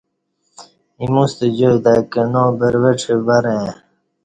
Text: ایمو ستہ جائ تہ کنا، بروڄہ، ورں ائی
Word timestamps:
ایمو 0.99 1.23
ستہ 1.31 1.47
جائ 1.57 1.75
تہ 1.83 1.93
کنا، 2.11 2.43
بروڄہ، 2.57 3.15
ورں 3.27 3.45
ائی 3.57 3.69